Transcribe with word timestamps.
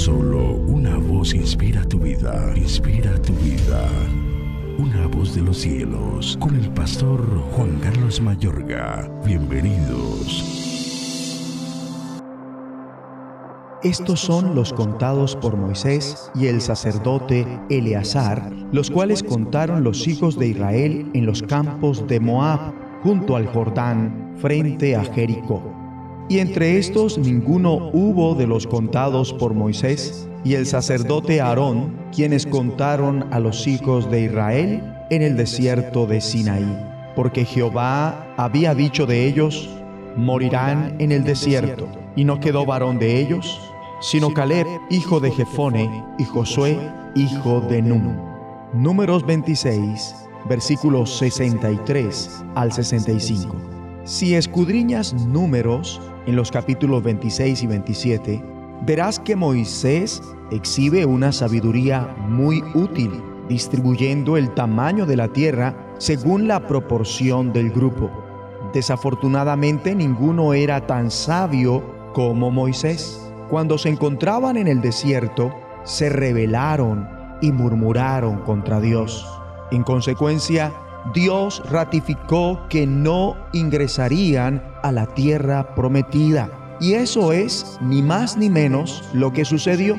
Solo 0.00 0.54
una 0.54 0.96
voz 0.96 1.34
inspira 1.34 1.84
tu 1.84 1.98
vida, 1.98 2.54
inspira 2.56 3.20
tu 3.20 3.34
vida. 3.34 3.86
Una 4.78 5.06
voz 5.06 5.34
de 5.34 5.42
los 5.42 5.58
cielos, 5.58 6.38
con 6.40 6.56
el 6.56 6.70
pastor 6.70 7.20
Juan 7.52 7.78
Carlos 7.80 8.18
Mayorga. 8.18 9.12
Bienvenidos. 9.26 10.42
Estos 13.82 14.20
son 14.20 14.54
los 14.54 14.72
contados 14.72 15.36
por 15.36 15.58
Moisés 15.58 16.30
y 16.34 16.46
el 16.46 16.62
sacerdote 16.62 17.46
Eleazar, 17.68 18.50
los 18.72 18.90
cuales 18.90 19.22
contaron 19.22 19.84
los 19.84 20.08
hijos 20.08 20.38
de 20.38 20.48
Israel 20.48 21.10
en 21.12 21.26
los 21.26 21.42
campos 21.42 22.06
de 22.06 22.20
Moab, 22.20 22.72
junto 23.02 23.36
al 23.36 23.46
Jordán, 23.48 24.34
frente 24.38 24.96
a 24.96 25.04
Jericó. 25.04 25.79
Y 26.30 26.38
entre 26.38 26.78
estos 26.78 27.18
ninguno 27.18 27.90
hubo 27.92 28.36
de 28.36 28.46
los 28.46 28.68
contados 28.68 29.32
por 29.32 29.52
Moisés 29.52 30.28
y 30.44 30.54
el 30.54 30.64
sacerdote 30.64 31.40
Aarón, 31.40 31.96
quienes 32.14 32.46
contaron 32.46 33.26
a 33.32 33.40
los 33.40 33.66
hijos 33.66 34.08
de 34.12 34.26
Israel 34.26 34.80
en 35.10 35.22
el 35.22 35.36
desierto 35.36 36.06
de 36.06 36.20
Sinaí. 36.20 36.78
Porque 37.16 37.44
Jehová 37.44 38.32
había 38.36 38.76
dicho 38.76 39.06
de 39.06 39.26
ellos, 39.26 39.68
morirán 40.16 40.94
en 41.00 41.10
el 41.10 41.24
desierto. 41.24 41.88
Y 42.14 42.22
no 42.22 42.38
quedó 42.38 42.64
varón 42.64 43.00
de 43.00 43.20
ellos, 43.20 43.60
sino 44.00 44.32
Caleb, 44.32 44.68
hijo 44.88 45.18
de 45.18 45.32
Jefone, 45.32 45.90
y 46.16 46.24
Josué, 46.26 46.78
hijo 47.16 47.60
de 47.62 47.82
Nun. 47.82 48.16
Números 48.72 49.26
26, 49.26 50.14
versículos 50.48 51.10
63 51.18 52.44
al 52.54 52.70
65. 52.70 53.79
Si 54.04 54.34
escudriñas 54.34 55.12
números 55.12 56.00
en 56.26 56.34
los 56.34 56.50
capítulos 56.50 57.02
26 57.02 57.62
y 57.62 57.66
27, 57.66 58.44
verás 58.86 59.18
que 59.18 59.36
Moisés 59.36 60.22
exhibe 60.50 61.04
una 61.04 61.32
sabiduría 61.32 62.14
muy 62.18 62.62
útil, 62.74 63.10
distribuyendo 63.48 64.36
el 64.38 64.54
tamaño 64.54 65.04
de 65.04 65.16
la 65.16 65.28
tierra 65.28 65.76
según 65.98 66.48
la 66.48 66.66
proporción 66.66 67.52
del 67.52 67.70
grupo. 67.70 68.10
Desafortunadamente 68.72 69.94
ninguno 69.94 70.54
era 70.54 70.86
tan 70.86 71.10
sabio 71.10 71.82
como 72.14 72.50
Moisés. 72.50 73.30
Cuando 73.50 73.76
se 73.76 73.90
encontraban 73.90 74.56
en 74.56 74.66
el 74.66 74.80
desierto, 74.80 75.52
se 75.84 76.08
rebelaron 76.08 77.06
y 77.42 77.52
murmuraron 77.52 78.38
contra 78.38 78.80
Dios. 78.80 79.26
En 79.70 79.82
consecuencia, 79.82 80.72
Dios 81.14 81.62
ratificó 81.70 82.66
que 82.68 82.86
no 82.86 83.36
ingresarían 83.52 84.62
a 84.82 84.92
la 84.92 85.06
tierra 85.06 85.74
prometida. 85.74 86.76
Y 86.80 86.94
eso 86.94 87.32
es 87.32 87.78
ni 87.80 88.02
más 88.02 88.36
ni 88.36 88.48
menos 88.48 89.04
lo 89.12 89.32
que 89.32 89.44
sucedió. 89.44 89.96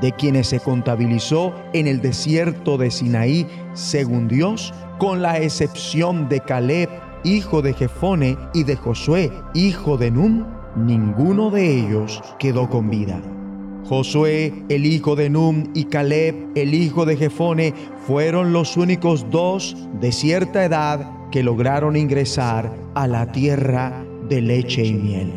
De 0.00 0.12
quienes 0.12 0.48
se 0.48 0.60
contabilizó 0.60 1.52
en 1.72 1.88
el 1.88 2.00
desierto 2.00 2.78
de 2.78 2.90
Sinaí, 2.90 3.46
según 3.74 4.28
Dios, 4.28 4.72
con 4.98 5.22
la 5.22 5.38
excepción 5.38 6.28
de 6.28 6.40
Caleb, 6.40 6.88
hijo 7.24 7.60
de 7.62 7.74
Jefone, 7.74 8.36
y 8.54 8.62
de 8.62 8.76
Josué, 8.76 9.32
hijo 9.54 9.96
de 9.96 10.12
Nun, 10.12 10.46
ninguno 10.76 11.50
de 11.50 11.80
ellos 11.80 12.22
quedó 12.38 12.68
con 12.68 12.88
vida. 12.88 13.20
Josué, 13.90 14.54
el 14.68 14.86
hijo 14.86 15.16
de 15.16 15.28
Num, 15.28 15.64
y 15.74 15.86
Caleb, 15.86 16.52
el 16.54 16.74
hijo 16.74 17.04
de 17.04 17.16
Jefone, 17.16 17.74
fueron 18.06 18.52
los 18.52 18.76
únicos 18.76 19.28
dos 19.32 19.76
de 20.00 20.12
cierta 20.12 20.64
edad 20.64 21.10
que 21.32 21.42
lograron 21.42 21.96
ingresar 21.96 22.72
a 22.94 23.08
la 23.08 23.32
tierra 23.32 24.04
de 24.28 24.42
leche 24.42 24.84
y 24.84 24.92
miel. 24.92 25.32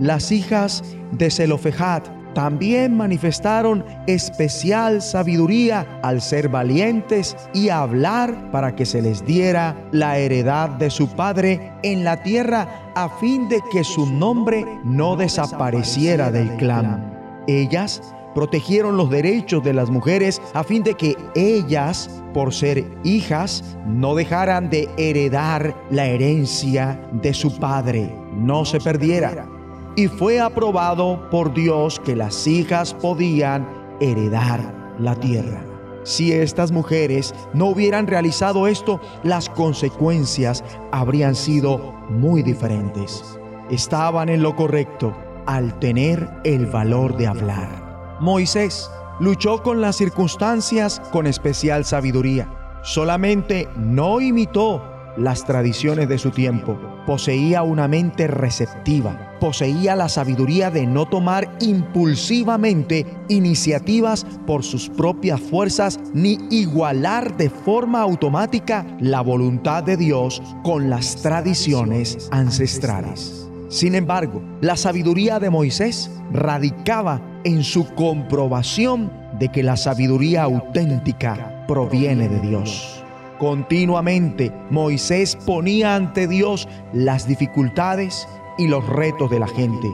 Las 0.00 0.32
hijas 0.32 0.84
de 1.12 1.30
Zelofejat 1.30 2.06
también 2.34 2.94
manifestaron 2.94 3.82
especial 4.06 5.00
sabiduría 5.00 5.98
al 6.02 6.20
ser 6.20 6.50
valientes 6.50 7.34
y 7.54 7.70
hablar 7.70 8.50
para 8.50 8.76
que 8.76 8.84
se 8.84 9.00
les 9.00 9.24
diera 9.24 9.88
la 9.92 10.18
heredad 10.18 10.68
de 10.68 10.90
su 10.90 11.08
padre 11.08 11.72
en 11.82 12.04
la 12.04 12.22
tierra 12.22 12.92
a 12.94 13.08
fin 13.08 13.48
de 13.48 13.62
que 13.72 13.82
su 13.82 14.04
nombre 14.04 14.66
no 14.84 15.16
desapareciera 15.16 16.30
del 16.30 16.50
clan. 16.56 17.13
Ellas 17.46 18.14
protegieron 18.34 18.96
los 18.96 19.08
derechos 19.10 19.62
de 19.62 19.72
las 19.72 19.88
mujeres 19.90 20.42
a 20.52 20.64
fin 20.64 20.82
de 20.82 20.94
que 20.94 21.16
ellas, 21.34 22.22
por 22.34 22.52
ser 22.52 22.84
hijas, 23.04 23.76
no 23.86 24.14
dejaran 24.14 24.68
de 24.68 24.88
heredar 24.96 25.74
la 25.90 26.06
herencia 26.06 27.00
de 27.12 27.32
su 27.32 27.56
padre, 27.58 28.14
no 28.34 28.64
se 28.64 28.80
perdiera. 28.80 29.48
Y 29.96 30.08
fue 30.08 30.40
aprobado 30.40 31.30
por 31.30 31.54
Dios 31.54 32.00
que 32.00 32.16
las 32.16 32.46
hijas 32.46 32.92
podían 32.92 33.66
heredar 34.00 34.94
la 34.98 35.14
tierra. 35.14 35.64
Si 36.02 36.32
estas 36.32 36.72
mujeres 36.72 37.34
no 37.54 37.66
hubieran 37.66 38.06
realizado 38.06 38.66
esto, 38.66 39.00
las 39.22 39.48
consecuencias 39.48 40.62
habrían 40.92 41.34
sido 41.34 41.94
muy 42.10 42.42
diferentes. 42.42 43.38
Estaban 43.70 44.28
en 44.28 44.42
lo 44.42 44.54
correcto 44.54 45.14
al 45.46 45.78
tener 45.78 46.28
el 46.44 46.66
valor 46.66 47.16
de 47.16 47.26
hablar. 47.26 48.18
Moisés 48.20 48.90
luchó 49.20 49.62
con 49.62 49.80
las 49.80 49.96
circunstancias 49.96 51.00
con 51.12 51.26
especial 51.26 51.84
sabiduría. 51.84 52.48
Solamente 52.82 53.68
no 53.76 54.20
imitó 54.20 54.82
las 55.16 55.44
tradiciones 55.44 56.08
de 56.08 56.18
su 56.18 56.30
tiempo. 56.30 56.78
Poseía 57.06 57.62
una 57.62 57.88
mente 57.88 58.26
receptiva. 58.26 59.36
Poseía 59.40 59.94
la 59.94 60.08
sabiduría 60.08 60.70
de 60.70 60.86
no 60.86 61.06
tomar 61.06 61.56
impulsivamente 61.60 63.06
iniciativas 63.28 64.26
por 64.46 64.64
sus 64.64 64.88
propias 64.88 65.40
fuerzas 65.40 66.00
ni 66.14 66.38
igualar 66.50 67.36
de 67.36 67.50
forma 67.50 68.00
automática 68.00 68.86
la 69.00 69.20
voluntad 69.20 69.82
de 69.84 69.96
Dios 69.96 70.42
con 70.62 70.90
las 70.90 71.16
tradiciones 71.16 72.28
ancestrales. 72.30 73.43
Sin 73.68 73.94
embargo, 73.94 74.42
la 74.60 74.76
sabiduría 74.76 75.38
de 75.38 75.50
Moisés 75.50 76.10
radicaba 76.32 77.20
en 77.44 77.62
su 77.64 77.86
comprobación 77.94 79.12
de 79.38 79.48
que 79.48 79.62
la 79.62 79.76
sabiduría 79.76 80.44
auténtica 80.44 81.64
proviene 81.66 82.28
de 82.28 82.40
Dios. 82.40 83.02
Continuamente 83.38 84.52
Moisés 84.70 85.36
ponía 85.44 85.96
ante 85.96 86.28
Dios 86.28 86.68
las 86.92 87.26
dificultades 87.26 88.28
y 88.58 88.68
los 88.68 88.86
retos 88.88 89.30
de 89.30 89.40
la 89.40 89.48
gente. 89.48 89.88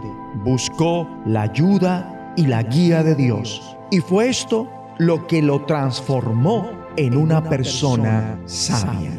Buscó 0.44 1.08
la 1.24 1.42
ayuda 1.42 2.34
y 2.36 2.46
la 2.46 2.62
guía 2.62 3.02
de 3.02 3.14
Dios. 3.14 3.76
Y 3.90 4.00
fue 4.00 4.28
esto 4.28 4.68
lo 4.98 5.26
que 5.26 5.42
lo 5.42 5.64
transformó 5.64 6.70
en 6.96 7.16
una 7.16 7.42
persona 7.42 8.38
sabia. 8.44 9.10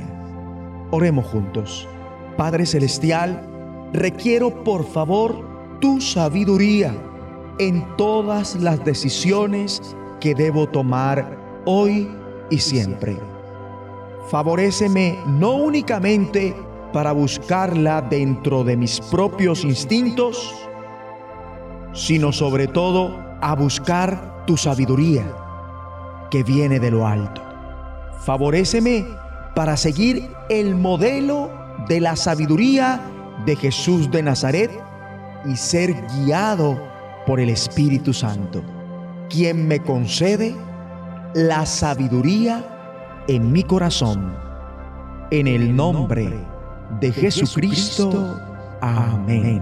Oremos 0.91 1.25
juntos. 1.25 1.87
Padre 2.37 2.65
Celestial, 2.65 3.50
requiero 3.93 4.63
por 4.63 4.85
favor 4.85 5.79
tu 5.79 5.99
sabiduría 5.99 6.95
en 7.59 7.85
todas 7.97 8.55
las 8.55 8.83
decisiones 8.85 9.95
que 10.19 10.33
debo 10.35 10.67
tomar 10.67 11.37
hoy 11.65 12.09
y 12.49 12.57
siempre. 12.59 13.17
Favoréceme 14.29 15.17
no 15.25 15.55
únicamente 15.55 16.55
para 16.93 17.11
buscarla 17.11 18.01
dentro 18.01 18.63
de 18.63 18.77
mis 18.77 18.99
propios 18.99 19.63
instintos, 19.63 20.53
sino 21.93 22.31
sobre 22.31 22.67
todo 22.67 23.17
a 23.41 23.55
buscar 23.55 24.45
tu 24.45 24.57
sabiduría 24.57 25.25
que 26.29 26.43
viene 26.43 26.79
de 26.79 26.91
lo 26.91 27.07
alto. 27.07 27.41
Favoréceme 28.21 29.05
para 29.55 29.75
seguir 29.75 30.29
el 30.49 30.75
modelo 30.75 31.49
de 31.87 31.99
la 31.99 32.15
sabiduría 32.15 33.01
de 33.45 33.55
Jesús 33.55 34.09
de 34.11 34.23
Nazaret 34.23 34.71
y 35.45 35.55
ser 35.55 35.93
guiado 36.15 36.79
por 37.25 37.39
el 37.39 37.49
Espíritu 37.49 38.13
Santo, 38.13 38.63
quien 39.29 39.67
me 39.67 39.79
concede 39.79 40.55
la 41.33 41.65
sabiduría 41.65 43.23
en 43.27 43.51
mi 43.51 43.63
corazón. 43.63 44.35
En 45.31 45.47
el 45.47 45.73
nombre 45.75 46.29
de 46.99 47.11
Jesucristo. 47.11 48.37
Amén. 48.81 49.61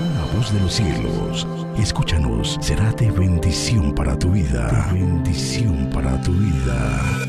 Una 0.00 0.24
voz 0.34 0.52
de 0.52 0.60
los 0.60 0.74
cielos, 0.74 1.46
escúchanos, 1.78 2.58
será 2.60 2.92
de 2.92 3.10
bendición 3.10 3.94
para 3.94 4.18
tu 4.18 4.30
vida. 4.30 4.90
bendición 4.92 5.88
para 5.92 6.20
tu 6.20 6.32
vida. 6.32 7.27